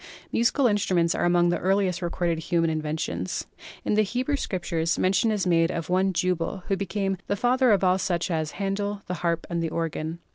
[0.31, 3.45] Musical instruments are among the earliest recorded human inventions.
[3.85, 7.83] In the Hebrew scriptures mention is made of one Jubal, who became "the father of
[7.83, 10.17] all such as handle the harp and the organ."